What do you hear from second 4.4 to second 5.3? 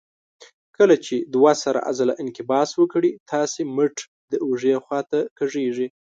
اوږې خواته